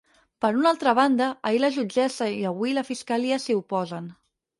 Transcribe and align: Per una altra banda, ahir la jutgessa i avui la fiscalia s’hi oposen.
Per 0.43 0.49
una 0.59 0.69
altra 0.75 0.93
banda, 0.99 1.27
ahir 1.49 1.59
la 1.63 1.69
jutgessa 1.75 2.29
i 2.39 2.39
avui 2.53 2.73
la 2.79 2.85
fiscalia 2.89 3.39
s’hi 3.45 3.57
oposen. 3.59 4.09